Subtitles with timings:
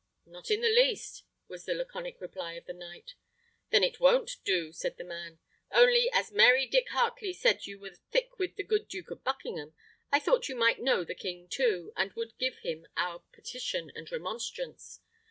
[0.25, 3.13] "Not in the least," was the laconic reply of the knight.
[3.69, 5.37] "Then it won't do," said the man;
[5.71, 9.75] "only, as merry Dick Heartley said you were thick with the good Duke of Buckingham,
[10.11, 14.11] I thought you might know the king too, and would give him our petition and
[14.11, 15.01] remonstrance.